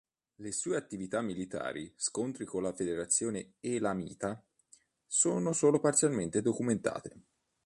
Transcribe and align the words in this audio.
Le 0.37 0.51
sue 0.51 0.75
attività 0.77 1.21
militari, 1.21 1.93
scontri 1.95 2.43
con 2.43 2.63
la 2.63 2.73
federazione 2.73 3.53
elamita, 3.59 4.43
sono 5.05 5.53
solo 5.53 5.79
parzialmente 5.79 6.41
documentate. 6.41 7.19